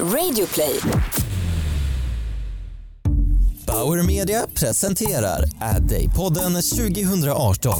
[0.00, 0.80] Radioplay.
[3.66, 7.72] Bauer Media presenterar Ad-Day-podden 2018.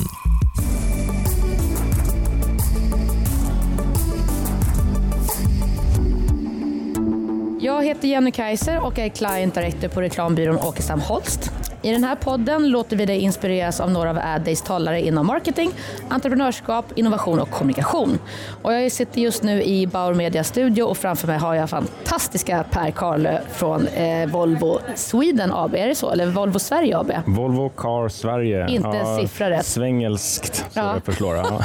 [7.61, 11.51] Jag heter Jenny Kaiser och är Client Director på reklambyrån Åkestam Holst.
[11.85, 15.71] I den här podden låter vi dig inspireras av några av Addays talare inom marketing,
[16.09, 18.19] entreprenörskap, innovation och kommunikation.
[18.63, 22.65] Och jag sitter just nu i Bauer Media studio och framför mig har jag fantastiska
[22.71, 25.75] Per Karlö från eh, Volvo Sweden AB.
[25.75, 26.11] Är det så?
[26.11, 27.13] Eller Volvo Sverige AB?
[27.27, 28.67] Volvo Car Sverige.
[28.69, 29.67] Inte en siffra rätt.
[29.67, 30.95] Svengelskt så Ja.
[30.95, 31.35] det förslår.
[31.37, 31.61] Ja.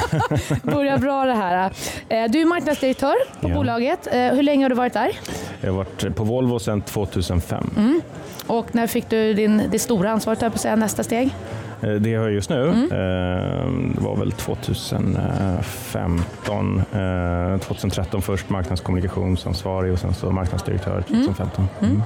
[0.62, 1.70] Börjar bra det här.
[2.08, 3.54] Eh, Du är marknadsdirektör på Ja.
[3.54, 4.06] bolaget.
[4.12, 5.10] Eh, Hur länge har du varit där?
[5.60, 7.70] Jag har varit på Volvo sedan 2005.
[7.76, 8.00] Mm.
[8.50, 11.34] Och när fick du din, det stora ansvaret, höll jag på att säga, nästa steg?
[11.82, 12.82] Eh, Det jag har just nu, Mm.
[12.84, 12.88] eh,
[13.94, 21.68] det var väl 2015, eh, 2013 först marknadskommunikationsansvarig och sen så marknadsdirektör 2015.
[21.80, 22.02] Mm.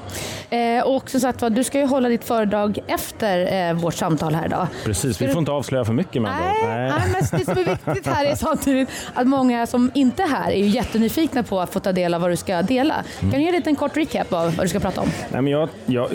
[0.78, 4.46] Eh, och som sagt du ska ju hålla ditt föredrag efter eh, vårt samtal här
[4.46, 4.66] idag.
[4.84, 6.36] Precis, Ska vi du- får inte avslöja för mycket med ord.
[6.68, 10.28] Nej, nej, men det som är viktigt här är samtidigt att många som inte är
[10.28, 12.94] här är ju jättenyfikna på att få ta del av vad du ska dela.
[13.20, 15.08] Kan du ge en liten kort recap av vad du ska prata om?
[15.32, 16.08] Nej, men jag, jag,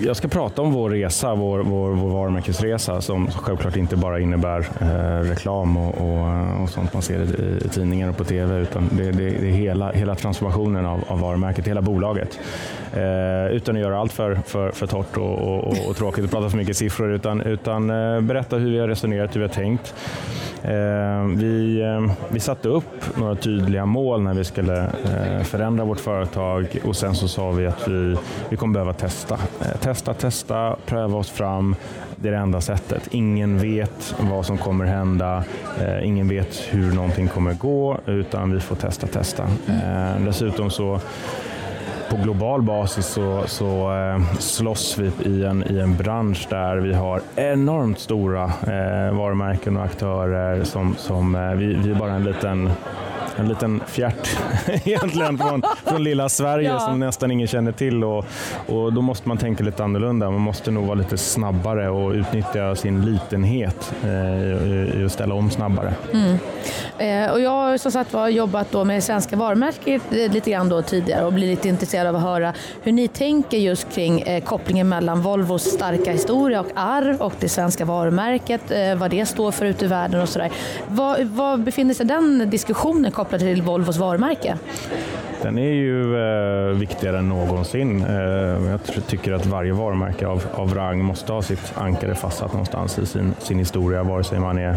[0.00, 4.66] jag ska prata om vår resa, vår, vår, vår varumärkesresa som självklart inte bara innebär
[4.80, 8.88] eh, reklam och, och, och sånt man ser i, i tidningar och på tv utan
[8.92, 12.38] det, det, det är hela, hela transformationen av, av varumärket, hela bolaget.
[12.92, 16.30] Eh, utan att göra allt för, för, för torrt och, och, och, och tråkigt och
[16.30, 19.54] prata för mycket siffror utan, utan eh, berätta hur vi har resonerat, hur vi har
[19.54, 19.94] tänkt.
[20.62, 26.00] Eh, vi, eh, vi satte upp några tydliga mål när vi skulle eh, förändra vårt
[26.00, 28.16] företag och sen så sa vi att vi,
[28.48, 29.38] vi kommer behöva testa.
[29.80, 31.76] Testa, testa, pröva oss fram.
[32.16, 33.08] Det är det enda sättet.
[33.10, 35.44] Ingen vet vad som kommer hända.
[36.02, 39.42] Ingen vet hur någonting kommer gå utan vi får testa, testa.
[39.68, 41.00] Eh, dessutom så
[42.10, 46.94] på global basis så, så eh, slåss vi i en, i en bransch där vi
[46.94, 52.24] har enormt stora eh, varumärken och aktörer som, som eh, vi, vi är bara en
[52.24, 52.70] liten
[53.40, 54.28] en liten fjärt
[54.84, 56.80] egentligen från, från lilla Sverige Ja.
[56.80, 58.24] som nästan ingen känner till och,
[58.66, 60.30] och då måste man tänka lite annorlunda.
[60.30, 65.94] Man måste nog vara lite snabbare och utnyttja sin litenhet eh, att ställa om snabbare.
[66.98, 70.82] Eh, och jag har som sagt var jobbat då med svenska varumärket lite grann då
[70.82, 72.52] tidigare och blir lite intresserad av att höra
[72.82, 77.48] hur ni tänker just kring eh, kopplingen mellan Volvos starka historia och arv och det
[77.48, 80.50] svenska varumärket, eh, vad det står för ute i världen och sådär.
[80.88, 84.58] Vad, vad befinner sig den diskussionen kopplat till Volvos varumärke?
[85.42, 88.04] Den är ju eh, viktigare än någonsin.
[88.04, 88.16] Eh,
[88.70, 93.06] jag tycker att varje varumärke av, av rang måste ha sitt ankare fastsatt någonstans i
[93.06, 94.76] sin, sin historia, vare sig man är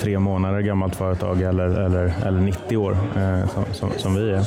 [0.00, 4.44] tre månader gammalt företag eller, eller, eller 90 år eh, som, som, som vi är.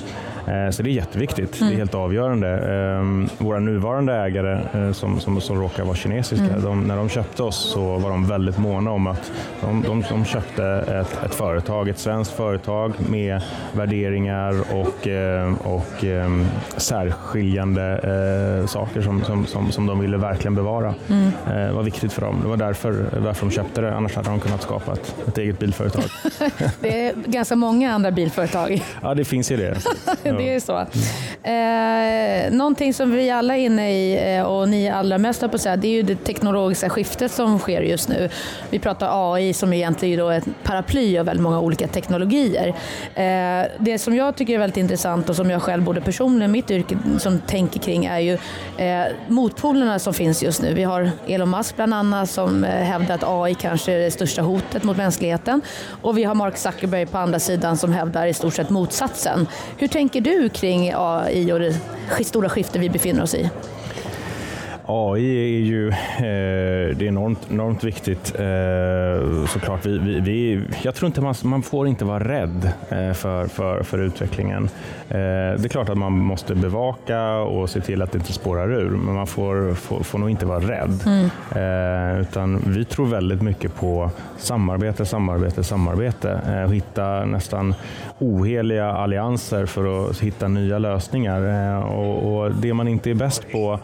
[0.48, 2.50] Eh, Så det är jätteviktigt, det är helt avgörande.
[2.50, 7.44] Eh, Våra nuvarande ägare eh, som, som, som råkar vara kinesiska, de, när de köpte
[7.44, 9.32] oss så var de väldigt måna om att
[9.62, 13.42] de, de, de köpte ett, ett företag, ett svenskt företag med
[13.74, 15.08] värderingar och,
[15.76, 16.06] och
[16.78, 18.00] särskiljande
[18.68, 20.94] saker som, som, som, som de ville verkligen bevara.
[21.48, 22.40] Det var viktigt för dem.
[22.44, 22.92] Det var därför,
[23.24, 26.04] därför de köpte det, annars hade de kunnat skapa ett, ett eget bilföretag.
[26.80, 28.84] Det är ganska många andra bilföretag.
[29.02, 29.78] Ja, det finns ju det.
[30.38, 30.80] det är så.
[31.44, 35.76] Eh, någonting som vi alla är inne i eh, och ni allra mest på säga,
[35.76, 38.30] det är ju det teknologiska skiftet som sker just nu.
[38.70, 42.68] Vi pratar AI som egentligen är då ett paraply av väldigt många olika teknologier.
[43.16, 46.72] Eh, det som jag tycker är väldigt intressant och som jag själv både personligen mitt
[46.72, 48.38] yrke som tänker kring är ju
[48.78, 50.74] eh, motpolerna som finns just nu.
[50.74, 54.42] Vi har Elon Musk bland annat som eh, hävdar att AI kanske är det största
[54.42, 55.62] hotet mot mänskligheten
[56.02, 59.48] och vi har Mark Zuckerberg på andra sidan som hävdar i stort sett motsatsen.
[59.78, 61.76] Hur tänker tänker du kring AI och det
[62.24, 63.50] stora skifte vi befinner oss i?
[64.92, 69.86] AI är ju eh, det är enormt, enormt viktigt eh, såklart.
[69.86, 73.84] Vi, vi, vi, jag tror inte man, man får inte vara rädd eh, för, för,
[73.84, 74.64] för utvecklingen.
[75.10, 75.18] Eh,
[75.58, 78.90] det är klart att man måste bevaka och se till att det inte spårar ur,
[78.90, 81.00] men man får, får, får nog inte vara rädd.
[81.56, 87.76] Eh, utan vi tror väldigt mycket på samarbete, samarbete, samarbete eh, hitta nästan
[88.20, 91.72] oheliga allianser för att hitta nya lösningar.
[91.78, 93.80] Eh, och, och det man inte är bäst på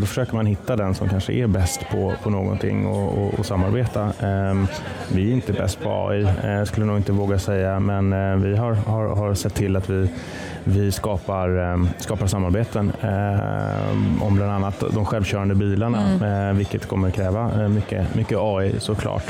[0.00, 3.46] Då försöker man hitta den som kanske är bäst på, på någonting och, och, och
[3.46, 4.02] samarbeta.
[4.02, 4.54] Eh,
[5.12, 8.56] Vi är inte bäst på AI, eh, skulle nog inte våga säga, men eh, vi
[8.56, 10.08] har, har, har sett till att vi
[10.68, 16.48] vi skapar, eh, skapar samarbeten eh, om bland annat de självkörande bilarna, mm.
[16.48, 19.24] eh, vilket kommer kräva eh, mycket, mycket AI såklart.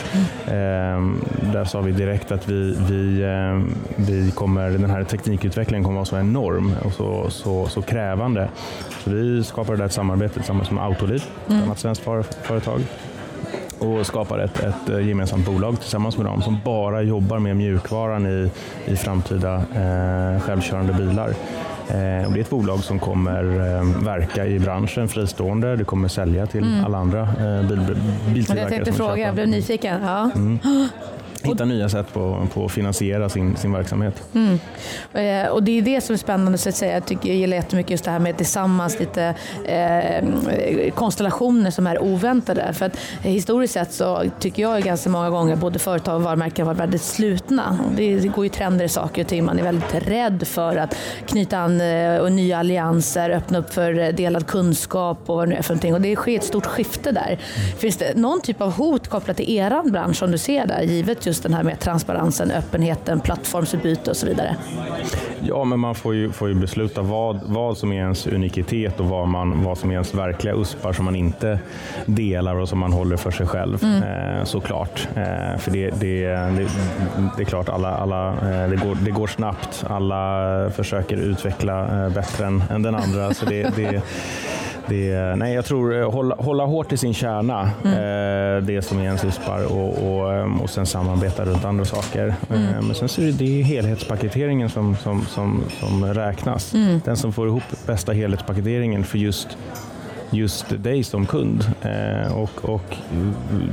[0.46, 1.20] Mm.
[1.52, 3.24] där sa vi direkt att vi, vi,
[3.96, 8.48] vi kommer, den här teknikutvecklingen kommer vara så enorm och så, så, så krävande.
[9.04, 11.58] Så vi skapade ett samarbete tillsammans med Autoliv, mm.
[11.58, 12.02] ett annat svenskt
[12.42, 12.80] företag
[13.78, 18.26] och skapar ett, ett eh, gemensamt bolag tillsammans med dem som bara jobbar med mjukvaran
[18.26, 18.50] i,
[18.86, 21.28] i framtida eh, självkörande bilar.
[21.88, 25.76] Eh, och det är ett bolag som kommer eh, verka i branschen fristående.
[25.76, 26.84] Det kommer sälja till mm.
[26.84, 27.96] alla andra eh, bil,
[28.26, 28.60] biltillverkare.
[28.60, 30.02] Jag tänkte fråga, jag blev nyfiken.
[30.02, 30.30] Ja.
[30.34, 30.58] Mm.
[31.46, 34.22] hitta nya sätt på, på att finansiera sin, sin verksamhet.
[34.34, 34.58] Mm.
[35.12, 36.94] Eh, och det är det som är spännande, så att säga.
[36.94, 39.34] jag, tycker, jag gillar jättemycket just det här med tillsammans lite
[39.64, 42.72] eh, konstellationer som är oväntade.
[42.72, 46.74] För att historiskt sett så tycker jag ganska många gånger både företag och varumärken har
[46.74, 47.78] varit väldigt slutna.
[47.96, 50.96] Det, går ju trender i saker och ting, man är väldigt rädd för att
[51.26, 55.62] knyta an eh, och nya allianser, öppna upp för delad kunskap och vad det är
[55.62, 55.94] för någonting.
[55.94, 57.26] Och det sker ett stort skifte där.
[57.26, 57.78] Mm.
[57.78, 61.26] Finns det någon typ av hot kopplat till er bransch som du ser där, givet
[61.26, 64.56] just just den här med transparensen, öppenheten, plattformsutbyte och så vidare?
[65.40, 69.06] Ja, men man får ju, får ju besluta vad, vad som är ens unikitet och
[69.06, 71.58] vad, man, vad som är ens verkliga USPar som man inte
[72.06, 73.84] delar och som man håller för sig själv.
[73.84, 74.02] Mm.
[74.02, 75.08] Eh, såklart.
[75.14, 76.68] Eh, för det, det, det,
[77.36, 79.84] det, är klart, alla, alla, eh, det, går, det går snabbt.
[79.88, 83.34] Alla försöker utveckla eh, bättre än, än den andra.
[83.34, 84.02] Så det, det
[84.88, 87.92] det, nej, jag tror eh, hålla, hålla hårt i sin kärna, mm.
[87.92, 92.34] eh, det som är ens uspar och, och, eh, och sen samarbeta runt andra saker.
[92.50, 92.62] Mm.
[92.62, 96.74] Eh, men sen så är det, det är helhetspaketeringen som, som, som, som räknas.
[96.74, 97.00] Mm.
[97.04, 99.48] Den som får ihop bästa helhetspaketeringen för just
[100.30, 101.64] just dig som kund.
[101.82, 102.96] Eh, och, och,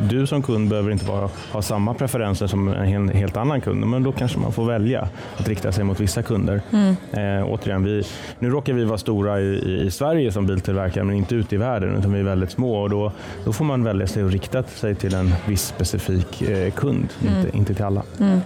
[0.10, 4.04] du som kund behöver inte bara ha samma preferenser som en helt annan kund, men
[4.04, 5.08] då kanske man får välja
[5.38, 6.62] att rikta sig mot vissa kunder.
[6.72, 6.96] Mm.
[7.12, 8.04] Eh, återigen, vi,
[8.40, 11.96] nu råkar vi vara stora i, i, Sverige som biltillverkare, men inte ute i världen,
[12.00, 12.82] utan vi är väldigt små.
[12.82, 13.12] Och då,
[13.46, 17.38] då får man välja sig och rikta sig till en viss specifik eh, kund, mm.
[17.38, 18.04] inte, inte till alla.
[18.20, 18.42] Mm.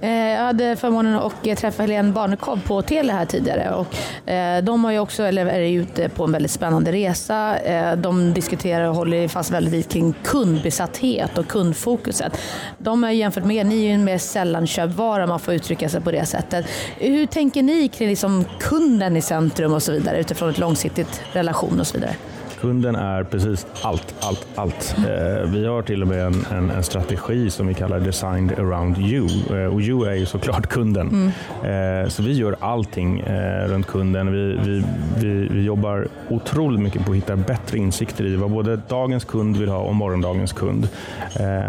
[0.00, 3.74] Eh, jag hade förmånen att träffa Helene Barnekow på Telia här tidigare.
[3.74, 7.96] Och, eh, de har ju också, eller är ute på en väldigt spännande resa Eh,
[7.96, 12.38] de diskuterar och håller fast väldigt vid kring kundbesatthet och kundfokuset.
[12.78, 15.88] De är jämfört med er, ni är ju en mer sällanköpvara om man får uttrycka
[15.88, 16.66] sig på det sättet.
[16.98, 21.80] Hur tänker ni kring liksom kunden i centrum och så vidare utifrån ett långsiktigt relation
[21.80, 22.14] och så vidare?
[22.60, 24.96] Kunden är precis allt, allt, allt.
[24.98, 28.98] Eh, vi har till och med en, en, en, strategi som vi kallar Designed around
[28.98, 29.28] you.
[29.50, 31.32] Eh, och you är ju såklart kunden.
[31.62, 32.02] Mm.
[32.02, 33.22] Eh, så vi gör allting
[33.66, 34.32] runt kunden.
[34.32, 34.84] Vi, vi,
[35.20, 39.56] vi, vi, jobbar otroligt mycket på att hitta bättre insikter i vad både dagens kund
[39.56, 40.88] vill ha och morgondagens kund.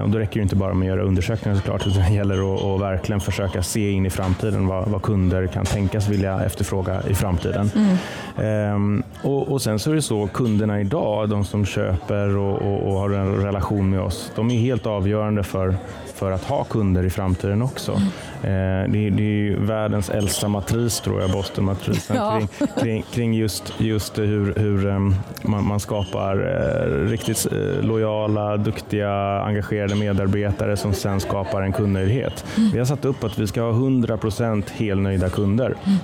[0.04, 2.64] Och då räcker det inte bara med att göra undersökningar såklart, utan det gäller att,
[2.64, 7.14] att verkligen försöka se in i framtiden vad, vad kunder kan tänkas vilja efterfråga i
[7.14, 7.72] framtiden.
[7.76, 7.98] Mm.
[8.38, 12.88] Ehm, och, och sen så är det så, kunderna idag, de som köper och, och,
[12.88, 15.76] och, har en relation med oss, de är helt avgörande för,
[16.14, 18.02] för att ha kunder i framtiden också.
[18.44, 22.40] Eh, det, det, är världens äldsta matris, tror jag, Bostonmatrisen, ja.
[22.40, 22.48] kring,
[22.80, 27.48] kring, kring, just, just hur, hur um, man, man, skapar uh, riktigt
[27.82, 32.46] lojala, duktiga, engagerade medarbetare som sen skapar en kundnöjdhet.
[32.58, 32.70] Mm.
[32.72, 35.66] Vi har satt upp att vi ska ha 100% helnöjda kunder.
[35.66, 35.98] Mm.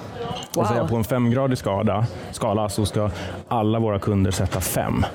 [0.53, 0.65] Wow.
[0.65, 3.09] Säga, på en femgradig skala, skala så ska
[3.47, 5.05] alla våra kunder sätta fem.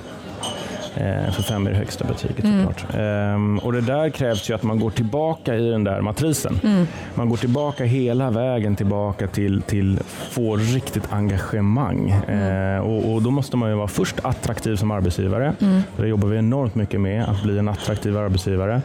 [0.94, 2.67] Eh, för fem är det högsta betyget mm.
[2.67, 2.94] såklart.
[2.94, 6.61] Ehm, och det där krävs ju att man går tillbaka i den där matrisen.
[6.65, 6.87] Mm.
[7.15, 9.99] Man går tillbaka hela vägen tillbaka till, till
[10.31, 12.15] få riktigt engagemang.
[12.29, 12.77] Mm.
[12.77, 15.55] Eh, och, och, då måste man ju vara först attraktiv som arbetsgivare.
[15.61, 15.82] Mm.
[15.96, 18.82] Det jobbar vi enormt mycket med, att bli en attraktiv arbetsgivare.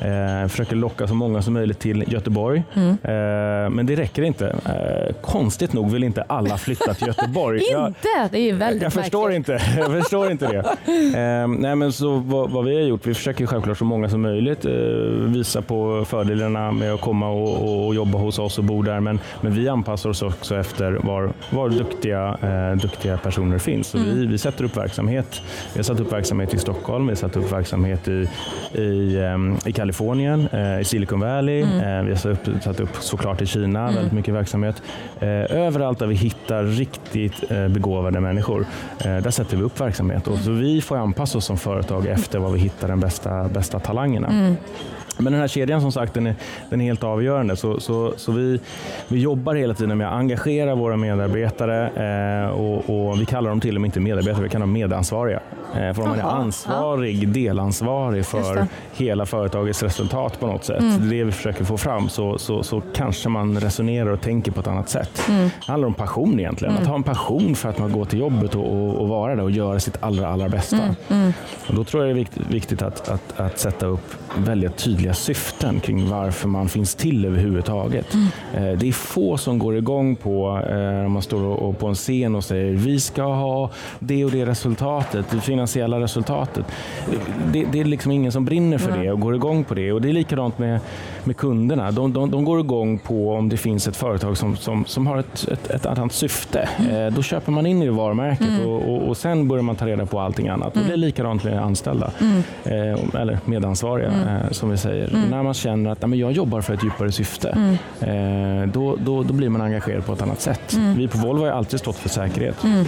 [0.00, 2.62] Eh, försöker locka så många som möjligt till Göteborg.
[2.74, 2.88] Mm.
[2.88, 4.46] Eh, men det räcker inte.
[4.48, 7.60] Eh, konstigt nog vill inte alla flytta till Göteborg.
[7.86, 8.28] inte?
[8.30, 10.64] Det är ju väldigt jag, jag förstår inte, jag förstår inte det.
[11.54, 14.22] Eh, nej men så vad, vad, vi har gjort, vi försöker självklart så många som
[14.22, 14.72] möjligt eh,
[15.26, 19.00] visa på fördelarna med att komma och, och, jobba hos oss och bo där.
[19.00, 23.94] Men, men vi anpassar oss också efter var, var duktiga, eh, duktiga personer finns.
[23.94, 24.14] Mm.
[24.14, 25.42] vi, vi sätter upp verksamhet.
[25.72, 28.28] Vi har satt upp verksamhet i Stockholm, vi har satt upp verksamhet i,
[28.78, 29.18] i,
[29.66, 31.62] i Kalifornien, eh, i Silicon Valley.
[31.62, 31.98] Mm.
[31.98, 33.94] Eh, vi har satt upp, satt upp såklart i Kina, mm.
[33.94, 34.82] väldigt mycket verksamhet.
[35.20, 38.66] Eh, överallt där vi hittar riktigt eh, begåvade människor,
[38.98, 40.26] eh, där sätter vi upp verksamhet.
[40.26, 43.80] Och så vi får anpassa oss som företag efter var vi hittar de bästa, bästa
[43.80, 44.28] talangerna.
[44.28, 44.56] Mm.
[45.18, 46.34] Men den här kedjan som sagt, den är,
[46.70, 47.56] den är helt avgörande.
[47.56, 48.60] Så, så, så vi,
[49.08, 51.90] vi jobbar hela tiden med att engagera våra medarbetare
[52.44, 55.40] eh, och, och, vi kallar dem till och med inte medarbetare, vi kallar dem medansvariga.
[55.74, 57.28] Eh, för om man är ansvarig, ja.
[57.28, 61.08] delansvarig för hela företagets resultat på något sätt, mm.
[61.08, 64.66] det vi försöker få fram, så, så, så kanske man resonerar och tänker på ett
[64.66, 65.28] annat sätt.
[65.28, 65.50] Mm.
[65.66, 66.82] Det handlar om passion egentligen, mm.
[66.82, 69.42] att ha en passion för att man går till jobbet och, och, och vara där
[69.42, 70.76] och göra sitt allra, allra bästa.
[70.76, 70.94] Mm.
[71.08, 71.32] mm.
[71.68, 75.07] Och då tror jag det är viktigt, viktigt att, att, att sätta upp väldigt tydliga
[75.12, 78.14] syften kring varför man finns till överhuvudtaget.
[78.14, 78.28] Mm.
[78.54, 82.34] Eh, det är få som går igång på, eh, om man står på en scen
[82.34, 86.66] och säger vi ska ha det och det resultatet, det finansiella resultatet.
[87.52, 89.92] Det, det är liksom ingen som brinner för det och går igång på det.
[89.92, 90.80] Och Det är likadant med,
[91.24, 91.90] med kunderna.
[91.90, 95.18] De, de, de går igång på om det finns ett företag som, som, som har
[95.18, 96.68] ett, ett, ett annat syfte.
[96.78, 96.96] Mm.
[96.96, 98.66] Eh, då köper man in i det varumärket mm.
[98.66, 100.74] och, och, och, sen börjar man ta reda på allting annat.
[100.74, 100.84] Mm.
[100.84, 102.42] Och Det är likadant med anställda, mm.
[103.14, 104.54] eller medansvariga mm.
[104.54, 104.97] som vi säger.
[105.04, 105.30] Mm.
[105.30, 108.70] När man känner att jag jobbar för ett djupare syfte, mm.
[108.72, 110.72] då, då, då blir man engagerad på ett annat sätt.
[110.72, 110.96] Mm.
[110.96, 112.64] Vi på Volvo har alltid stått för säkerhet.
[112.64, 112.86] Mm.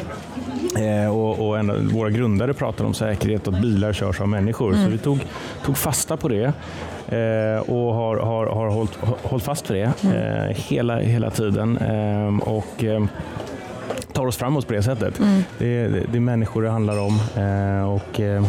[0.79, 4.73] Eh, och, och en, våra grundare pratar om säkerhet och att bilar körs av människor.
[4.73, 5.19] Så vi tog,
[5.64, 6.45] tog fasta på det
[7.09, 11.79] eh, och har, har, har hållit, hållit fast för det eh, hela, hela tiden.
[11.79, 12.85] Ehm, och,
[14.12, 15.19] tar oss framåt på det sättet.
[15.19, 15.43] Mm.
[15.59, 17.21] Det, det, det, är människor det handlar om.
[17.37, 18.45] Eh, och, eh,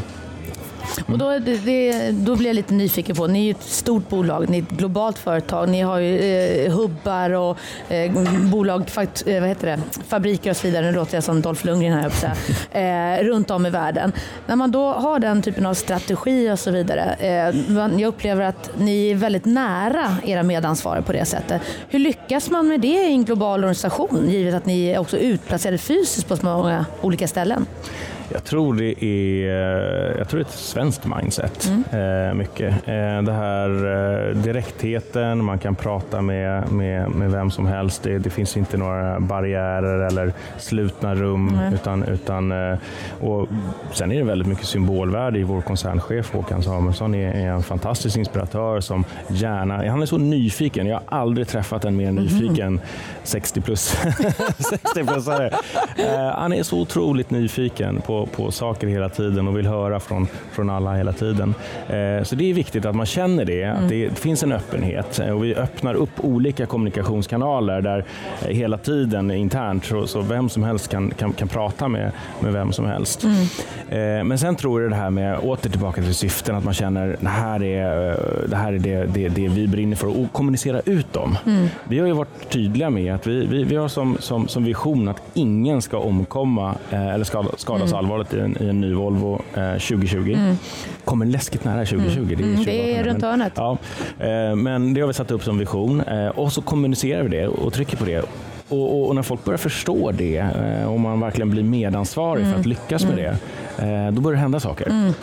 [1.07, 4.50] och då, det, då blir jag lite nyfiken på, ni är ju ett stort bolag,
[4.50, 7.57] ni är ett globalt företag, ni har ju eh, hubbar och
[7.89, 8.12] eh,
[8.51, 11.65] bolag, fakt, eh, vad heter det, fabriker och så vidare, nu låter jag som Dolph
[11.65, 12.31] Lundgren här uppe,
[12.79, 14.12] eh, runt om i världen.
[14.48, 18.71] När man då har den typen av strategi och så vidare, eh, jag upplever att
[18.77, 21.62] ni är väldigt nära era medansvariga på det sättet.
[21.89, 25.77] Hur lyckas man med det i en global organisation, givet att ni är också utplacerade
[25.77, 27.65] fysiskt på så många olika ställen?
[28.34, 31.70] Jag tror det är, eh, jag tror det är ett svenskt mindset.
[31.70, 32.28] Mm.
[32.28, 32.74] Eh, mycket.
[32.88, 38.04] Eh, det här direktheten, man kan prata med, med, med vem som helst.
[38.04, 41.50] Det, det finns inte några barriärer eller slutna rum.
[41.50, 41.74] Mm.
[41.74, 42.54] Utan, utan,
[43.22, 43.48] och
[43.94, 48.18] sen är det väldigt mycket symbolvärde i vår koncernchef Håkan Samuelsson är, är en fantastisk
[48.18, 50.88] inspiratör som gärna, han är så nyfiken.
[50.88, 52.24] Jag har aldrig träffat en mer mm.
[52.24, 52.80] nyfiken
[53.24, 53.96] 60 plus
[54.58, 55.51] 60 plusare.
[56.36, 60.70] Han är så otroligt nyfiken på på, saker hela tiden och vill höra från, från
[60.70, 61.56] alla hela tiden.
[61.88, 63.84] Eh, så det är viktigt att man känner det, mm.
[63.84, 68.06] att det finns en öppenhet eh, och vi öppnar upp olika kommunikationskanaler där
[68.42, 72.54] eh, hela tiden internt så, så vem som helst kan, kan, kan prata med, med
[72.54, 73.24] vem som helst.
[73.24, 74.28] Mm.
[74.28, 77.30] Men sen tror jag det här med, åter tillbaka till syften, att man känner det
[77.30, 81.38] här är det, här är det, det, det vi brinner för och kommunicera ut dem.
[81.46, 81.68] Mm.
[81.84, 85.08] Vi har ju varit tydliga med att vi, vi, vi har som, som, som vision
[85.08, 87.24] att ingen ska omkomma eller
[87.58, 88.00] skadas mm.
[88.00, 90.34] allvarligt i en, i en ny Volvo eh, 2020.
[90.38, 90.56] Mm.
[91.06, 92.20] Kommer läskigt nära 2020.
[92.20, 92.38] Mm.
[92.38, 93.53] Det är, mm, det är runt hörnet.
[93.56, 93.77] Ja,
[94.20, 97.48] eh, men det har vi satt upp som vision eh, och så kommunicerar vi det
[97.48, 98.25] och trycker på det.
[98.70, 102.53] Och, och, och, när folk börjar förstå det eh, och man verkligen blir medansvarig mm.
[102.53, 103.36] för att lyckas med mm.
[103.77, 105.13] det, eh, då börjar det hända saker.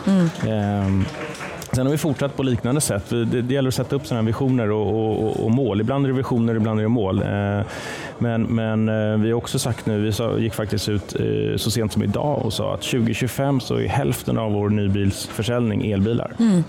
[1.71, 3.09] Sen har vi fortsatt på liknande sätt.
[3.09, 5.81] Det, det gäller att sätta upp sådana visioner och, och, och, mål.
[5.81, 7.21] Ibland är det visioner, ibland är det mål.
[7.21, 7.65] Eh,
[8.17, 11.93] men, men eh, vi har också sagt nu, vi gick faktiskt ut eh, så sent
[11.93, 16.31] som idag och sa att 2025 så är hälften av vår nybilsförsäljning elbilar.
[16.39, 16.63] Mm.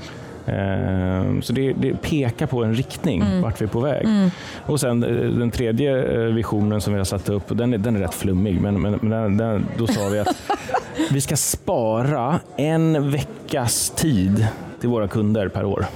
[1.43, 3.43] Så det, det, pekar på en riktning, mm.
[3.43, 4.05] vart vi är på väg.
[4.05, 4.31] Mm.
[4.67, 5.01] Och sen
[5.39, 8.81] den tredje visionen som vi har satt upp, den är, den är rätt flummig, men,
[8.81, 10.37] men, men den, då sa vi att
[11.11, 14.47] vi ska spara en veckas tid
[14.81, 15.87] till våra kunder per år.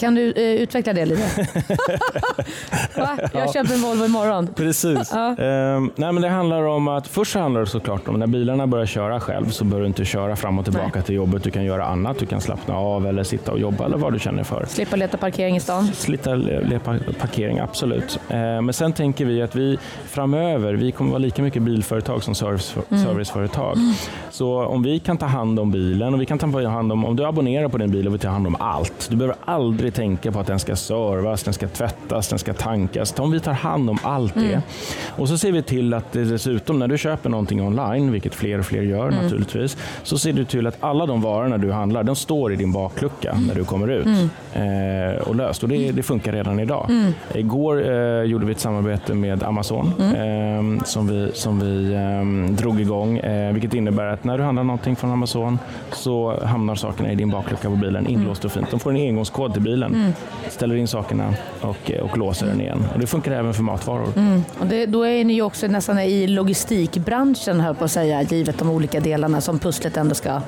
[0.00, 1.22] Kan du eh, utveckla det lite?
[2.96, 3.18] Va?
[3.18, 3.52] Jag ja.
[3.52, 4.46] köper en Volvo imorgon.
[4.46, 5.10] Precis.
[5.12, 5.36] Ja.
[5.36, 8.86] Ehm, nej, men det handlar om att först handlar det såklart om när bilarna börjar
[8.86, 11.02] köra själv så bör du inte köra fram och tillbaka nej.
[11.02, 11.44] till jobbet.
[11.44, 12.18] Du kan göra annat.
[12.18, 14.66] Du kan slappna av eller sitta och jobba eller vad du känner för.
[14.68, 15.92] Slippa leta parkering i stan.
[15.94, 18.20] Slippa leta parkering, absolut.
[18.28, 22.34] Ehm, men sen tänker vi att vi framöver, vi kommer vara lika mycket bilföretag som
[22.34, 23.04] service, mm.
[23.04, 23.76] serviceföretag.
[23.76, 23.92] Mm.
[24.30, 27.16] Så om vi kan ta hand om bilen och vi kan ta hand om, om
[27.16, 29.06] du abonnerar på din bil och vi tar hand om allt.
[29.10, 32.54] Du behöver aldrig aldrig tänka på att den ska servas, den ska tvättas, den ska
[32.54, 33.14] tankas.
[33.18, 34.40] Om vi tar hand om allt det.
[34.40, 34.60] Mm.
[35.16, 38.66] Och så ser vi till att dessutom när du köper någonting online, vilket fler och
[38.66, 39.22] fler gör mm.
[39.22, 42.72] naturligtvis, så ser du till att alla de varorna du handlar, de står i din
[42.72, 44.28] baklucka när du kommer ut mm.
[44.52, 45.62] eh, och löst.
[45.62, 46.86] Och det, det, funkar redan idag.
[46.90, 47.12] Mm.
[47.34, 50.78] Igår eh, gjorde vi ett samarbete med Amazon mm.
[50.78, 54.64] eh, som vi, som vi eh, drog igång, eh, vilket innebär att när du handlar
[54.64, 55.58] någonting från Amazon
[55.92, 58.70] så hamnar sakerna i din baklucka på bilen inlåst och fint.
[58.70, 60.12] De får en engångskod till bilen mm.
[60.48, 62.84] ställer in sakerna och, och låser den igen.
[62.94, 64.08] Och det funkar även för matvaror.
[64.16, 64.42] Mm.
[64.58, 68.58] Och det, då är ni ju också nästan i logistikbranschen, höll på att säga, givet
[68.58, 70.40] de olika delarna som pusslet ändå ska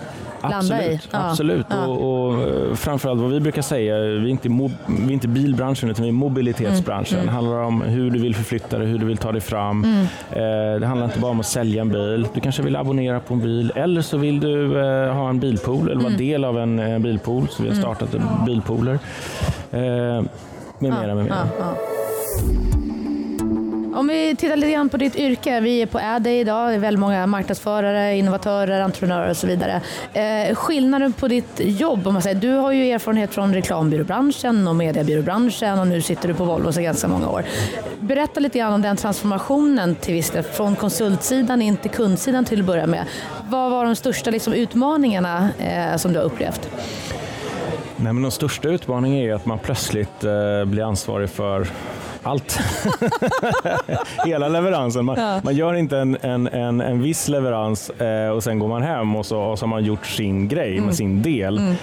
[0.50, 1.00] landa i.
[1.10, 1.30] Ja.
[1.30, 1.66] Absolut.
[1.70, 1.86] Ja.
[1.86, 5.90] Och, och eh, framförallt vad vi brukar säga, vi är inte, vi är inte bilbranschen
[5.90, 7.18] utan vi är mobilitetsbranschen.
[7.18, 7.26] Mm.
[7.26, 9.84] Det handlar om hur du vill förflytta dig, hur du vill ta dig fram.
[9.84, 10.00] Mm.
[10.30, 12.26] Eh, det handlar inte bara om att sälja en bil.
[12.34, 15.90] Du kanske vill abonnera på en bil eller så vill du eh, ha en bilpool
[15.90, 16.18] eller vara mm.
[16.18, 17.48] del av en bilpool.
[17.50, 17.82] Så vi har mm.
[17.82, 18.98] startat bilpooler.
[19.70, 19.80] Eh,
[20.78, 21.48] med mera, med mera.
[23.94, 25.60] Om vi tittar lite grann på ditt yrke.
[25.60, 26.70] Vi är på Adday idag.
[26.70, 29.80] Det är väldigt många marknadsförare, innovatörer, entreprenörer och så vidare.
[30.12, 34.76] Eh, skillnaden på ditt jobb, om man säger, du har ju erfarenhet från reklambyråbranschen och
[34.76, 37.44] mediebyråbranschen och nu sitter du på Volvo sedan ganska många år.
[38.00, 42.60] Berätta lite grann om den transformationen till viss del, från konsultsidan in till kundsidan till
[42.60, 43.04] att börja med.
[43.48, 46.68] Vad var de största liksom, utmaningarna eh, som du har upplevt?
[47.96, 51.66] Nej, men de största utmaningarna är att man plötsligt eh, blir ansvarig för
[52.22, 52.58] allt.
[54.26, 55.04] Hela leveransen.
[55.04, 55.40] Man, ja.
[55.44, 59.16] man, gör inte en, en, en, en viss leverans eh, och sen går man hem
[59.16, 60.84] och så, och så har man gjort sin grej mm.
[60.84, 61.58] med sin del.
[61.58, 61.74] Mm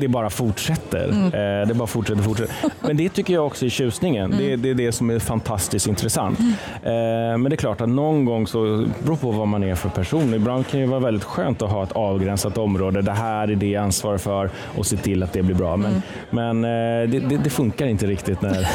[0.00, 1.08] det bara fortsätter.
[1.08, 1.24] Mm.
[1.24, 2.54] Eh, det bara fortsätter, fortsätter.
[2.80, 4.32] Men det tycker jag också är tjusningen.
[4.32, 4.38] Mm.
[4.38, 6.38] Det, det, är det som är fantastiskt intressant.
[6.38, 6.52] Mm.
[6.82, 9.88] Eh, men det är klart att någon gång så beror på vad man är för
[9.88, 10.34] person.
[10.34, 13.02] Ibland kan det vara väldigt skönt att ha ett avgränsat område.
[13.02, 15.76] Det här är det jag ansvarar för och se till att det blir bra.
[15.76, 16.60] Men, mm.
[16.60, 18.42] men eh, det, det, det, funkar inte riktigt.
[18.42, 18.50] när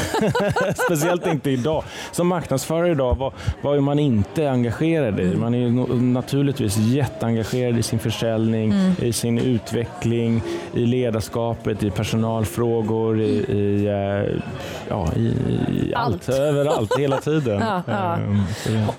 [1.06, 1.84] Speciellt inte idag.
[2.12, 3.32] Som marknadsförare idag, vad,
[3.62, 5.22] vad är man inte engagerad i?
[5.22, 5.40] Mm.
[5.40, 8.92] Man är naturligtvis jätteengagerad i sin försäljning, mm.
[9.02, 10.42] i sin utveckling,
[10.74, 14.42] i ledarskapet, i personalfrågor, i, i, eh,
[14.88, 16.28] ja, i, i allt.
[16.28, 16.28] allt.
[16.38, 17.60] överallt, hela tiden.
[17.60, 18.16] Ja, ja.
[18.16, 18.42] Ehm,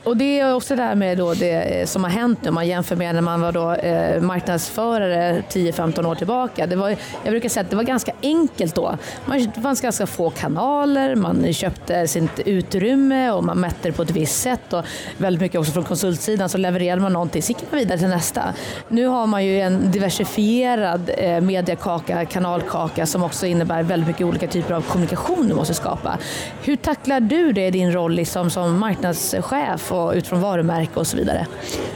[0.03, 2.95] och det är också det här med då det som har hänt nu, man jämför
[2.95, 6.67] med när man var då, eh, marknadsförare 10-15 år tillbaka.
[6.67, 6.89] Det var,
[7.23, 8.97] jag brukar säga att det var ganska enkelt då.
[9.25, 13.91] Man, det fanns ganska få kanaler, man köpte Eh, sitt utrymme och man mätte det
[13.91, 14.73] på ett visst sätt.
[14.73, 14.85] Och
[15.17, 18.53] väldigt mycket också från konsultsidan så levererade man någonting, så gick man vidare till nästa.
[18.89, 24.47] Nu har man ju en diversifierad eh, mediekaka kanalkaka som också innebär väldigt mycket olika
[24.47, 26.17] typer av kommunikation du måste skapa.
[26.63, 31.17] Hur tacklar du det i din roll liksom som marknadschef och utifrån varumärke och så
[31.17, 31.47] vidare?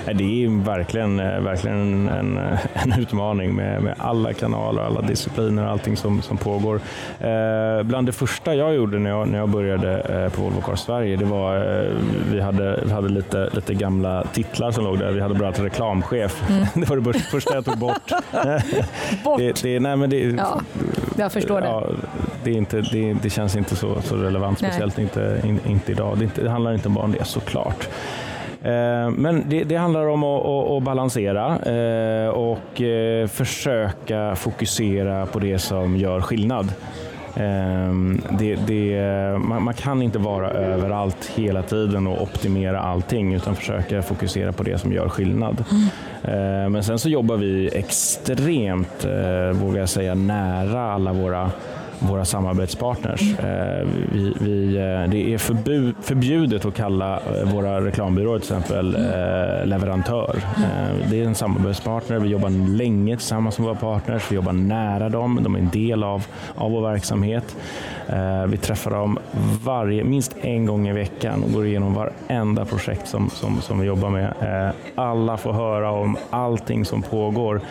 [0.05, 2.37] Det är verkligen, eh, verkligen en,
[2.73, 6.81] en utmaning med, med alla kanaler, alla discipliner och allting som, som pågår.
[7.19, 10.79] Eh, bland det första jag gjorde när jag, när jag började eh, på Volvo Cars
[10.79, 11.91] Sverige, det var eh,
[12.31, 15.11] vi hade, vi hade lite, lite gamla titlar som låg där.
[15.11, 16.49] Vi hade börjat reklamchef.
[16.49, 16.65] Mm.
[16.75, 18.11] Det var det första jag tog bort.
[19.23, 19.37] bort?
[19.37, 20.61] Det, det, nej, men det, ja,
[21.17, 21.67] jag förstår det.
[21.67, 21.87] Ja,
[22.43, 26.17] det, inte, det, det, känns inte så, så relevant, speciellt inte, in, inte idag.
[26.17, 27.87] Det, inte, det handlar inte bara om det såklart.
[28.63, 31.57] Eh, men det, det, handlar om att, att, att balansera
[32.31, 32.81] och
[33.27, 36.73] försöka fokusera på det som gör skillnad.
[37.35, 43.55] Ehm, det, det, man, man, kan inte vara överallt hela tiden och optimera allting utan
[43.55, 45.63] försöka fokusera på det som gör skillnad.
[45.71, 46.71] Mm.
[46.71, 51.51] Men sen så jobbar vi extremt, eh, vågar jag säga, nära alla våra
[52.01, 53.21] våra samarbetspartners.
[53.39, 53.87] Mm.
[54.11, 59.69] Vi, vi, eh, det är förbud, förbjudet att kalla eh, våra reklambyråer till exempel mm.
[59.69, 60.43] leverantör.
[61.09, 62.19] Det är en samarbetspartner.
[62.19, 64.31] Vi jobbar länge tillsammans med våra partners.
[64.31, 65.39] Vi jobbar nära dem.
[65.43, 67.55] De är en del av, av vår verksamhet.
[68.47, 69.19] Vi träffar dem
[69.63, 73.87] varje, minst en gång i veckan och går igenom varenda projekt som, som, som vi
[73.87, 74.33] jobbar med.
[74.95, 77.61] Alla får höra om allting som pågår,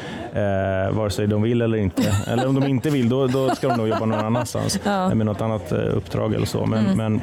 [0.92, 2.02] vare sig de vill eller inte.
[2.26, 5.14] Eller om de inte vill, då, då ska de nog jobba någon annanstans ja.
[5.14, 6.66] med något annat eh, uppdrag eller så.
[6.66, 6.96] Men, mm.
[6.96, 7.20] men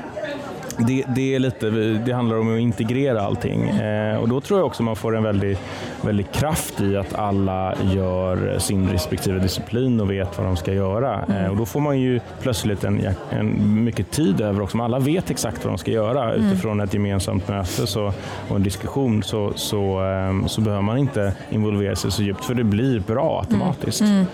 [0.78, 1.70] det, det, är lite,
[2.06, 5.24] det handlar om att integrera allting eh, och då tror jag också man får en
[5.24, 5.58] väldig,
[6.02, 11.24] väldig kraft i att alla gör sin respektive disciplin och vet vad de ska göra.
[11.24, 11.44] Mm.
[11.44, 14.78] Eh, och då får man ju plötsligt en, en mycket tid över också.
[14.78, 16.48] Alla vet exakt vad de ska göra mm.
[16.48, 18.14] utifrån ett gemensamt möte så,
[18.50, 22.54] och en diskussion så, så, eh, så behöver man inte involvera sig så djupt för
[22.54, 24.02] det blir bra automatiskt.
[24.02, 24.14] Mm.
[24.14, 24.26] mm.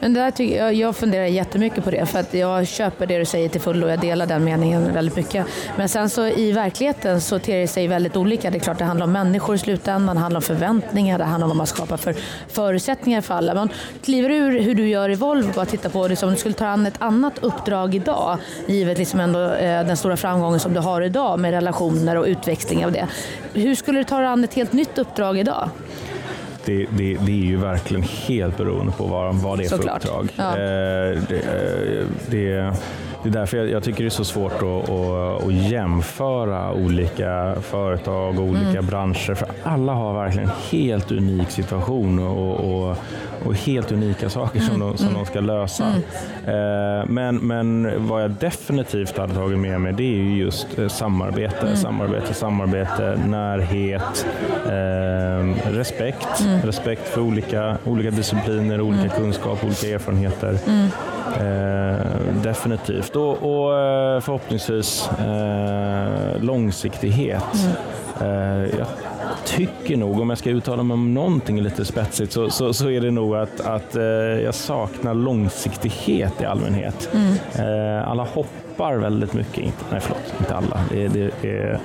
[0.00, 3.24] Men där tycker jag, jag funderar jättemycket på det för att jag köper det du
[3.24, 5.46] säger till fullo och jag delar den meningen väldigt mycket.
[5.76, 8.50] Men men sen så i verkligheten så ter det sig väldigt olika.
[8.50, 11.44] Det är klart det handlar om människor i slutändan, det handlar om förväntningar, det handlar
[11.44, 12.14] om vad man skapar för
[12.48, 13.54] förutsättningar för alla.
[13.54, 13.68] Man
[14.04, 16.66] kliver ur hur du gör i Volvo och tittar på liksom, om du skulle ta
[16.66, 21.02] an ett annat uppdrag idag, givet liksom ändå, eh, den stora framgången som du har
[21.02, 23.08] idag med relationer och utväxling av det.
[23.52, 25.70] Hur skulle du ta an ett helt nytt uppdrag idag?
[26.64, 30.04] Det, det, det, är ju verkligen helt beroende på vad, vad det är för Såklart.
[30.04, 30.28] uppdrag.
[30.36, 30.50] Ja.
[30.50, 32.74] Eh, det, eh, det,
[33.22, 37.54] det är därför jag, jag, tycker det är så svårt att, att, att jämföra olika
[37.62, 38.86] företag och olika mm.
[38.86, 39.34] branscher.
[39.34, 42.96] För alla har verkligen en helt unik situation och, och,
[43.44, 44.88] och helt unika saker som, mm.
[44.88, 45.18] de, som mm.
[45.18, 45.84] de ska lösa.
[45.84, 47.00] Mm.
[47.00, 51.60] Eh, men, men vad jag definitivt hade tagit med mig det är just eh, samarbete,
[51.60, 51.76] mm.
[51.76, 54.26] samarbete, samarbete, närhet,
[54.66, 56.40] eh, respekt.
[56.40, 56.62] Mm.
[56.62, 60.58] Respekt för olika, olika discipliner, olika kunskap, olika erfarenheter.
[61.40, 63.16] Eh, definitivt.
[63.16, 67.44] Och, och eh, förhoppningsvis eh, långsiktighet.
[68.78, 68.86] jag
[69.44, 73.00] tycker nog, om jag ska uttala mig om någonting lite spetsigt, så, så, så är
[73.00, 74.02] det nog att, att eh,
[74.44, 77.10] jag saknar långsiktighet i allmänhet.
[77.14, 77.32] Mm.
[77.54, 78.26] Eh, alla
[78.76, 80.80] hoppar väldigt mycket, inte, nej förlåt, inte alla.
[80.90, 81.78] Det, det, det, eh,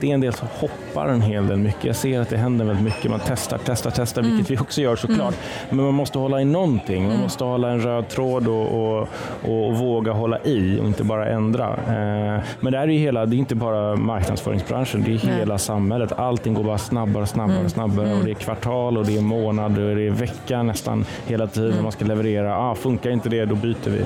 [0.00, 1.84] det är en del som hoppar en hel del mycket.
[1.84, 3.10] Jag ser att det händer väldigt mycket.
[3.10, 4.36] Man testar, testar, testar, mm.
[4.36, 5.20] vilket vi också gör såklart.
[5.20, 5.76] Mm.
[5.76, 7.02] Men man måste hålla i någonting.
[7.02, 7.22] Man mm.
[7.22, 9.08] måste hålla en röd tråd och, och,
[9.42, 11.68] och, våga hålla i och inte bara ändra.
[11.68, 15.58] Eh, men det här är ju hela, det är inte bara marknadsföringsbranschen, det är hela
[15.58, 16.12] samhället.
[16.12, 17.70] Allting går bara snabbare, snabbare, mm.
[17.70, 18.14] snabbare.
[18.14, 21.70] Och det är kvartal och det är månad och det är vecka nästan hela tiden
[21.70, 21.82] mm.
[21.82, 22.58] man ska leverera.
[22.58, 24.04] Ah, funkar inte det, då byter vi.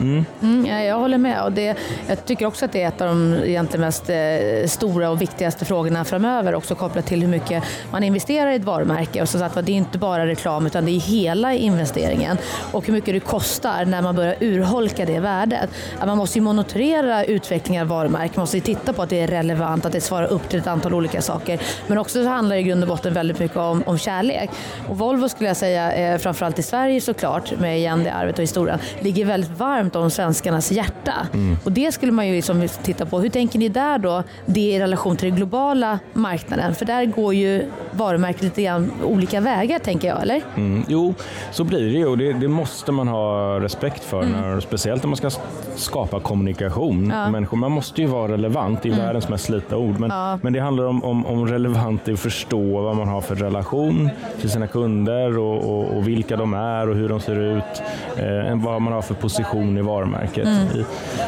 [0.00, 0.24] Mm.
[0.42, 1.42] Mm, ja, jag håller med.
[1.42, 1.76] Och det,
[2.08, 5.64] jag tycker också att det är ett av de egentligen mest eh, stora och viktigaste
[5.64, 9.22] frågorna framöver, också kopplat till hur mycket man investerar i ett varumärke.
[9.22, 12.38] Och så att det är inte bara reklam, utan det är hela investeringen.
[12.72, 15.70] Och hur mycket det kostar när man börjar urholka det värdet.
[15.98, 19.26] Att man måste ju monitorera utvecklingen av varumärken, man måste titta på att det är
[19.26, 21.60] relevant, att det svarar upp till ett antal olika saker.
[21.86, 24.50] Men också så handlar det i grund och botten väldigt mycket om, om kärlek.
[24.88, 28.42] Och Volvo skulle jag säga, eh, framförallt i Sverige såklart, med igen det arvet och
[28.42, 31.28] historien, ligger väldigt varmt varmt om svenskarnas hjärta.
[31.34, 31.56] Mm.
[31.64, 33.20] Och det skulle man ju liksom titta på.
[33.20, 36.74] Hur tänker ni där då, det i relation till den globala marknaden?
[36.74, 40.42] För där går ju varumärket lite grann olika vägar, tänker jag, eller?
[40.56, 40.84] Mm.
[40.88, 41.14] Jo,
[41.52, 44.32] så blir det ju och det, det måste man ha respekt för, mm.
[44.32, 45.30] när, speciellt om man ska
[45.76, 47.12] skapa kommunikation.
[47.14, 47.30] Ja.
[47.30, 49.04] Människor, man måste ju vara relevant, är mm.
[49.04, 50.38] världens mest slitna ord, men, ja.
[50.42, 54.10] men det handlar om, om, om relevant i att förstå vad man har för relation
[54.40, 57.82] till sina kunder och, och, och vilka de är och hur de ser ut,
[58.16, 60.46] eh, vad man har för position i varumärket.
[60.46, 60.66] Mm.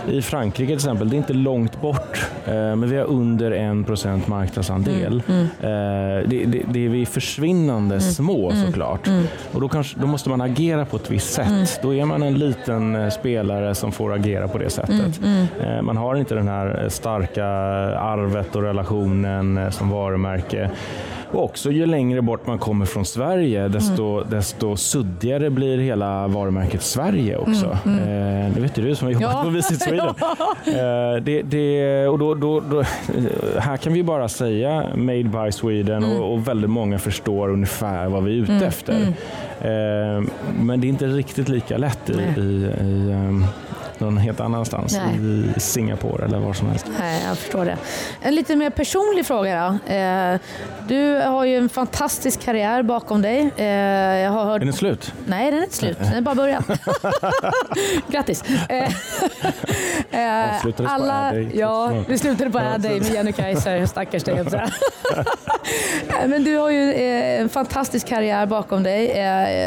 [0.08, 3.50] I, I, Frankrike till exempel, det är inte långt bort, eh, men vi har under
[3.50, 5.22] 1% marknadsandel.
[5.28, 5.46] Mm.
[5.60, 6.18] mm.
[6.18, 8.00] Eh, det, det, det, är vi försvinnande mm.
[8.00, 8.66] små mm.
[8.66, 9.06] såklart.
[9.06, 9.24] Mm.
[9.52, 11.80] Och då, kanske, då måste man agera på ett visst sätt.
[11.82, 15.20] Då är man en liten eh, spelare som får agera på det sättet.
[15.60, 20.70] Eh, man har inte den här starka arvet och relationen eh, som varumärke.
[21.32, 24.30] Och också ju längre bort man kommer från Sverige desto, mm.
[24.30, 27.78] desto suddigare blir hela varumärket Sverige också.
[27.84, 28.46] Mm, mm.
[28.46, 29.42] Eh, det vet ju du som har jobbat ja.
[29.42, 30.06] på Visit Sweden.
[30.66, 32.82] eh, det, det, och då, då, då,
[33.58, 36.22] här kan vi bara säga Made by Sweden och, mm.
[36.22, 38.94] och, väldigt många förstår ungefär vad vi är ute mm, efter.
[38.94, 40.24] Mm.
[40.24, 43.44] Eh, men det är inte riktigt lika lätt i, i, i um,
[44.00, 45.50] någon helt annanstans, Nej.
[45.56, 46.86] i Singapore eller var som helst.
[46.98, 47.76] Nej, jag förstår det.
[48.22, 49.92] En lite mer personlig fråga då.
[49.94, 50.38] Eh,
[50.88, 53.50] du har ju en fantastisk karriär bakom dig.
[53.56, 53.66] Eh,
[54.18, 54.62] jag har hört...
[54.62, 55.12] Är den slut?
[55.26, 55.98] Nej, den är inte slut.
[55.98, 56.64] Den är bara början.
[58.08, 58.44] Grattis!
[58.68, 61.34] Eh, Avslutades alla...
[61.34, 63.86] Ja, vi slutade på Adday med Jenny Kaiser.
[63.86, 64.44] Stackars dig.
[66.26, 69.24] Men du har ju en fantastisk karriär bakom dig.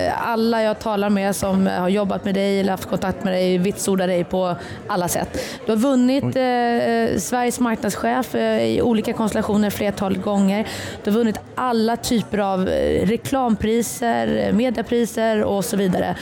[0.09, 4.07] Alla jag talar med som har jobbat med dig eller haft kontakt med dig vitsordar
[4.07, 4.55] dig på
[4.87, 5.39] alla sätt.
[5.65, 10.67] Du har vunnit eh, Sveriges marknadschef eh, i olika konstellationer flertal gånger.
[11.03, 16.15] Du har vunnit alla typer av eh, reklampriser, mediepriser och så vidare.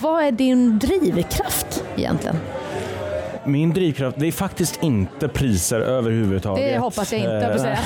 [0.00, 2.36] Vad är din drivkraft egentligen?
[3.46, 6.72] Min drivkraft, det är faktiskt inte priser överhuvudtaget.
[6.72, 7.78] Det hoppas jag inte, på säga.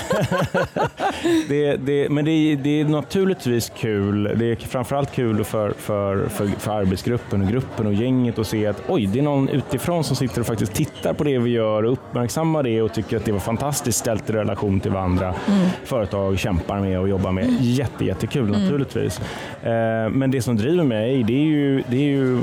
[1.49, 4.23] det, det, men det är, det är naturligtvis kul.
[4.37, 8.67] Det är framförallt kul för, för, för, för arbetsgruppen och gruppen och gänget att se
[8.67, 11.83] att oj, det är någon utifrån som sitter och faktiskt tittar på det vi gör
[11.83, 15.35] och uppmärksammar det och tycker att det var fantastiskt ställt i relation till vad andra
[15.49, 15.67] mm.
[15.85, 17.45] företag kämpar med och jobbar med.
[17.45, 17.57] Mm.
[17.61, 18.63] Jätte, jättekul mm.
[18.63, 19.21] naturligtvis.
[19.63, 22.41] Eh, men det som driver mig, det är ju, det är ju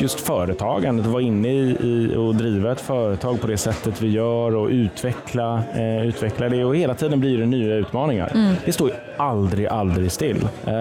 [0.00, 4.08] just företagandet, att vara inne i, i och driva ett företag på det sättet vi
[4.08, 6.64] gör och utveckla, eh, utveckla det.
[6.64, 8.32] Och hela tiden blir det nya utmaningar.
[8.34, 8.54] Mm.
[8.64, 10.48] Det står ju aldrig, aldrig still.
[10.66, 10.74] Eh,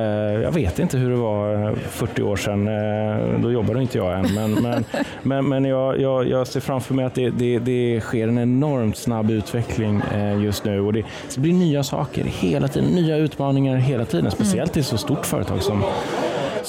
[0.44, 2.68] jag vet inte hur det var 40 år sedan.
[2.68, 4.36] Eh, då jobbade inte jag än.
[4.36, 4.86] Men, men,
[5.22, 8.98] men, men jag, jag, jag, ser framför mig att det, det, det sker en enormt
[8.98, 10.82] snabb utveckling eh, just nu.
[10.82, 11.04] Och det,
[11.36, 14.32] det blir nya saker hela tiden, nya utmaningar hela tiden.
[14.32, 15.84] Speciellt i ett så stort företag som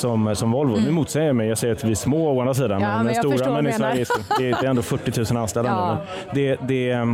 [0.01, 0.73] som, som Volvo.
[0.73, 0.85] Mm.
[0.85, 3.07] Nu motsäger jag mig, jag säger att vi är små å andra sidan, ja, men,
[3.07, 4.05] men stora, men i Sverige
[4.39, 5.71] det är ändå 40 000 anställda.
[5.71, 5.99] Ja.
[6.35, 7.07] Det, det,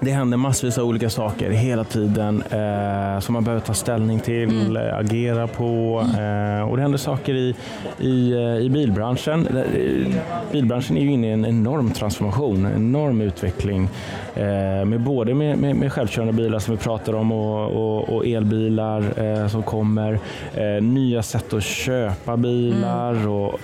[0.00, 4.42] det händer massvis av olika saker hela tiden eh, som man behöver ta ställning till,
[4.42, 4.76] mm.
[4.76, 6.00] Eh, agera på.
[6.00, 7.54] Eh, och det händer saker i,
[7.98, 9.46] i, eh, i bilbranschen.
[9.46, 13.88] Eh, bilbranschen är ju inne i en enorm transformation, en enorm utveckling.
[14.34, 18.26] Eh, med både med, med, med, självkörande bilar som vi pratar om och, och, och
[18.26, 20.18] elbilar som kommer.
[20.80, 23.12] nya sätt att köpa bilar.
[23.12, 23.30] Mm.
[23.30, 23.60] Och,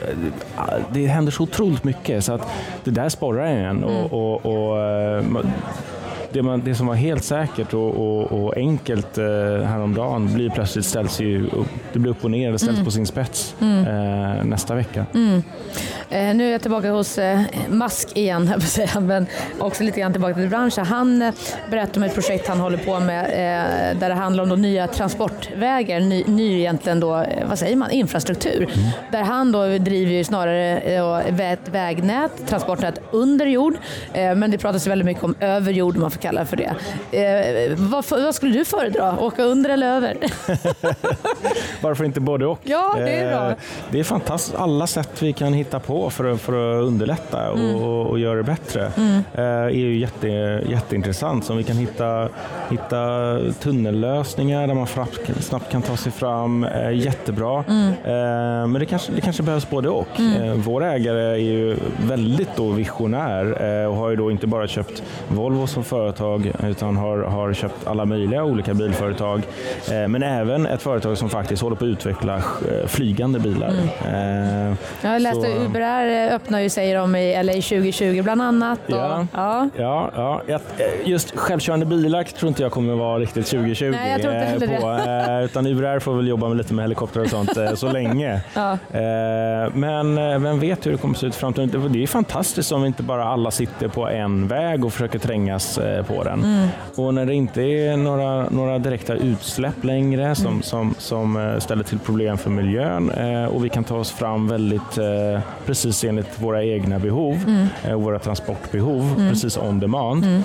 [0.93, 2.49] det händer så otroligt mycket så att
[2.85, 3.85] det där sporrar en.
[3.85, 4.07] Och, mm.
[4.07, 4.79] och, och
[6.33, 9.25] det, man, det som var helt säkert och, och, och enkelt eh,
[9.65, 12.85] häromdagen blir plötsligt ställs ju upp, det blir upp och ner, det ställs mm.
[12.85, 13.87] på sin spets mm.
[13.87, 15.07] eh, nästa vecka.
[15.15, 15.43] Mm.
[16.11, 19.27] Eh, nu är jag tillbaka hos eh, Musk igen, jag säga, men
[19.59, 20.87] också lite grann tillbaka till branschen.
[20.87, 21.35] Han eh,
[21.71, 23.27] berättar om ett projekt han håller på med
[24.01, 28.63] där det handlar om nya transportvägar, ny, ny egentligen då, vad säger man, infrastruktur.
[28.63, 28.89] Mm.
[29.13, 30.81] Där han då driver ju snarare
[31.53, 33.75] ett vägnät, transportnät under jord,
[34.13, 37.75] men det pratas väldigt mycket om över jord, man får kalla det för det.
[37.77, 40.17] Vad, vad, skulle du föredra, åka under eller över?
[41.83, 42.61] Varför inte både och?
[42.63, 43.55] Ja, det är bra.
[43.91, 47.59] det är fantastiskt, alla sätt vi kan hitta på för att, för att underlätta och,
[47.59, 47.77] mm.
[47.77, 49.23] och, och göra det bättre mm.
[49.35, 50.29] Eh, är ju jätte,
[50.69, 51.45] jätteintressant.
[51.45, 52.29] Så om vi kan hitta,
[52.71, 54.87] hitta tunnellösningar där man
[55.41, 57.65] snabbt kan ta sig fram, är jättebra.
[57.69, 57.89] Mm.
[57.89, 60.21] Eh, men det kanske, det kanske behövs både och.
[60.21, 60.43] Mm.
[60.43, 61.77] Eh, vår ägare är ju
[62.09, 63.47] väldigt då visionär
[63.89, 68.05] och har ju då inte bara köpt Volvo som företag utan har, har köpt alla
[68.05, 69.43] möjliga olika bilföretag.
[69.89, 72.43] Men även ett företag som faktiskt håller på att utveckla
[72.87, 73.73] flygande bilar.
[74.09, 74.77] Mm.
[75.03, 78.81] Jag läste Uber där öppnar ju, säger de, i LA 2020 bland annat.
[78.87, 79.69] Och, ja, ja.
[79.77, 80.11] Ja,
[80.47, 80.59] ja,
[81.05, 83.91] just självkörande bilar tror inte jag kommer vara riktigt 2020.
[83.91, 85.37] Nej, jag tror inte eh, på, det.
[85.39, 88.41] Eh, utan URR får väl jobba med lite med helikoptrar och sånt eh, så länge.
[88.55, 88.79] Ja.
[89.73, 91.93] Men vem vet hur det kommer att se ut i framtiden.
[91.93, 96.25] Det är fantastiskt om inte bara alla sitter på en väg och försöker trängas på
[96.25, 96.45] den.
[96.45, 96.69] Mm.
[96.97, 100.63] Och när det inte är några, några direkta utsläpp längre som, mm.
[100.63, 103.11] som, som ställer till problem för miljön
[103.49, 104.99] och vi kan ta oss fram väldigt
[105.77, 107.67] precis enligt våra egna behov, mm.
[107.85, 109.31] Eh, våra transportbehov, mm.
[109.31, 110.25] precis on demand.
[110.25, 110.43] Mm.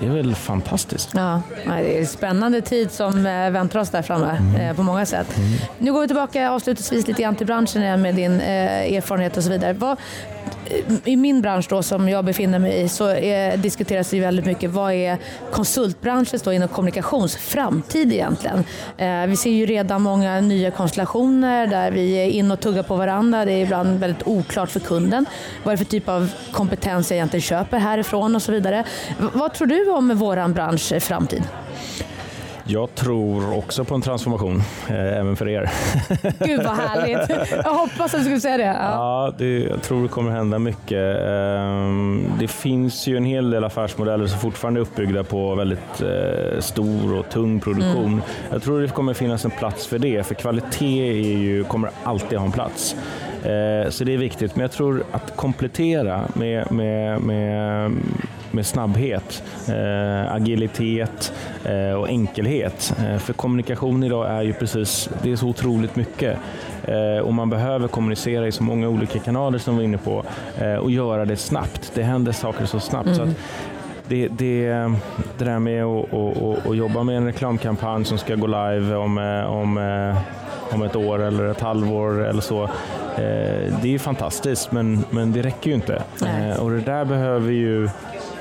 [0.00, 1.10] Det är väl fantastiskt.
[1.14, 4.60] Ja, det är en spännande tid som eh, väntar oss där framme mm.
[4.60, 5.36] Eh, på många sätt.
[5.36, 5.50] Mm.
[5.78, 9.72] Nu går vi tillbaka avslutningsvis lite grann till branschen med din erfarenhet och så vidare.
[9.72, 9.96] Vad,
[11.04, 14.70] i min bransch då, som jag befinner mig i så är, diskuteras det väldigt mycket
[14.70, 15.18] vad är
[15.52, 18.64] konsultbranschens då inom kommunikations framtid egentligen.
[18.96, 22.96] Eh, vi ser ju redan många nya konstellationer där vi är in och tuggar på
[22.96, 23.44] varandra.
[23.44, 25.26] Det är ibland väldigt oklart för kunden.
[25.64, 28.84] Vad är det för typ av kompetens jag egentligen köper härifrån och så vidare.
[29.18, 31.42] V vad tror du om vår bransch framtid?
[32.68, 35.70] Jag tror också på en transformation, eh, även för er.
[36.46, 37.50] Gud vad härligt.
[37.64, 38.64] Jag hoppas att du skulle säga det.
[38.64, 41.20] Ja, ja det, jag tror det kommer hända mycket.
[41.20, 46.60] Eh, det finns ju en hel del affärsmodeller som fortfarande är uppbyggda på väldigt eh,
[46.60, 48.06] stor och tung produktion.
[48.06, 48.22] Mm.
[48.50, 52.38] Jag tror det kommer finnas en plats för det, för kvalitet är ju, kommer alltid
[52.38, 52.96] ha en plats.
[53.42, 57.92] Eh, så det är viktigt, men jag tror att komplettera med, med, med
[58.56, 61.32] med snabbhet, eh, agilitet
[61.64, 62.94] eh, och enkelhet.
[62.98, 66.38] Eh, för kommunikation idag är ju precis, det är så otroligt mycket
[67.22, 70.24] och man behöver kommunicera i så många olika kanaler som vi var inne på
[70.80, 71.92] och göra det snabbt.
[71.94, 73.06] Det händer saker så snabbt.
[73.06, 73.16] Mm.
[73.16, 73.26] Så
[74.08, 74.68] det, det,
[75.38, 79.18] det där med att, att, att, jobba med en reklamkampanj som ska gå live om,
[79.48, 79.78] om,
[80.72, 82.70] om ett år eller ett halvår eller så.
[83.82, 86.02] Det är fantastiskt men, men det räcker ju inte.
[86.22, 86.54] Nej.
[86.58, 87.88] Och det där behöver ju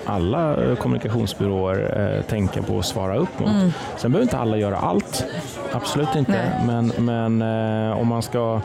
[0.05, 3.49] alla eh, kommunikationsbyråer eh, tänka på att svara upp mot.
[3.49, 3.71] Mm.
[3.97, 5.25] Sen behöver inte alla göra allt,
[5.71, 6.51] absolut inte.
[6.65, 8.61] Men, men eh, om, man ska,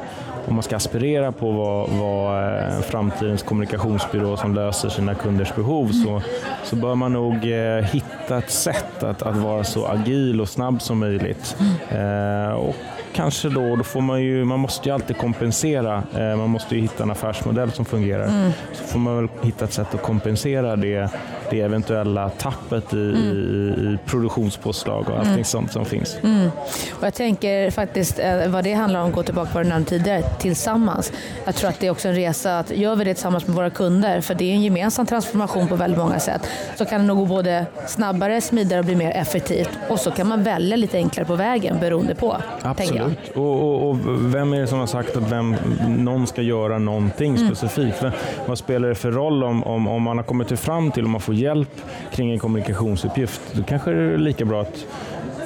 [0.48, 5.90] om man ska aspirera på vad, vad eh, framtidens kommunikationsbyrå som löser sina kunders behov
[5.90, 5.92] mm.
[5.92, 6.22] så,
[6.64, 10.82] så bör man nog eh, hitta ett sätt att, att vara så agil och snabb
[10.82, 11.56] som möjligt.
[11.60, 12.48] Mm.
[12.48, 12.76] Eh, och
[13.12, 16.02] kanske då, då får man ju, man måste ju alltid kompensera.
[16.14, 18.26] Eh, man måste ju hitta en affärsmodell som fungerar.
[18.26, 18.50] Mm.
[18.72, 21.10] Så får man väl hitta ett sätt att kompensera det,
[21.50, 23.16] det eventuella tappet i, mm.
[23.16, 25.44] i, i produktionspåslag och allting mm.
[25.44, 26.16] sånt som finns.
[26.22, 26.50] Mm.
[26.98, 31.12] Och jag tänker faktiskt eh, vad det handlar om, gå tillbaka på nämnde tidigare, tillsammans.
[31.44, 33.70] Jag tror att det är också en resa att gör vi det tillsammans med våra
[33.70, 37.18] kunder, för det är en gemensam transformation på väldigt många sätt, så kan det nog
[37.18, 39.70] gå både snabbare, smidigare och bli mer effektivt.
[39.88, 42.36] Och så kan man välja lite enklare på vägen beroende på.
[42.62, 43.28] Absolut.
[43.34, 43.96] Och, och, och,
[44.34, 45.56] vem är det som har sagt att vem,
[45.88, 47.46] någon ska göra någonting mm.
[47.54, 48.04] specifikt?
[48.46, 51.20] Vad spelar det för roll om, om, om man har kommit fram till, om man
[51.20, 51.80] får hjälp
[52.12, 54.86] kring en kommunikationsuppgift, då kanske det är lika bra att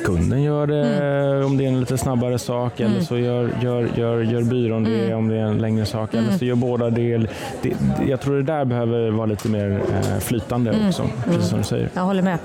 [0.05, 1.47] kunden gör det Mm.
[1.47, 5.05] om det är en lite snabbare sak eller så gör, gör, gör, gör byrån det
[5.05, 5.19] Mm.
[5.19, 7.19] om det är en längre sak eller så gör båda det.
[7.63, 7.73] det,
[8.09, 10.89] jag tror det där behöver vara lite mer eh, flytande Mm.
[10.89, 11.89] också, precis som du säger.
[11.95, 12.39] Jag håller med.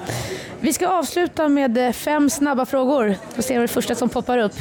[0.60, 3.16] Vi ska avsluta med eh, fem snabba frågor.
[3.36, 4.54] Vi ser vad det första som poppar upp.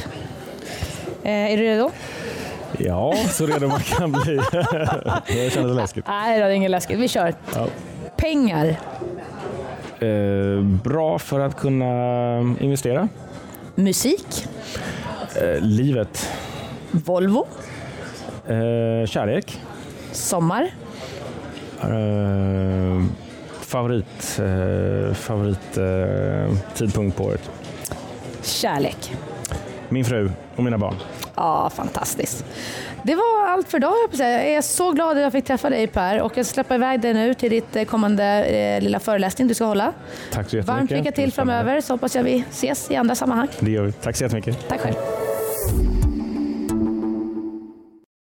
[1.23, 1.91] Eh, är du redo?
[2.77, 4.39] Ja, så redo man kan bli.
[5.27, 6.05] det kändes läskigt.
[6.07, 6.99] Nej, det är inget läskigt.
[6.99, 7.33] Vi kör.
[7.55, 7.67] Ja.
[8.17, 8.75] Pengar.
[9.99, 13.07] Eh, bra för att kunna investera.
[13.75, 14.47] Musik.
[15.35, 16.29] Eh, livet.
[16.91, 17.47] Volvo.
[18.47, 19.61] Eh, kärlek.
[20.11, 20.71] Sommar.
[21.81, 23.03] Eh,
[23.61, 25.77] favorit eh, favorit
[26.75, 27.51] tidpunkt på året.
[28.41, 29.13] Kärlek.
[29.89, 30.95] Min fru och mina barn.
[31.35, 32.45] Ja, fantastiskt.
[33.03, 33.93] Det var allt för idag.
[34.11, 37.01] Jag är så glad att jag fick träffa dig Per och jag ska släppa iväg
[37.01, 39.93] dig nu till ditt eh, kommande eh, lilla föreläsning du ska hålla.
[40.31, 40.67] Tack så jättemycket.
[40.67, 43.47] Varmt lycka till framöver så hoppas jag vi ses i andra sammanhang.
[43.59, 43.91] Det gör vi.
[43.91, 44.67] Tack så jättemycket.
[44.69, 44.95] Tack själv.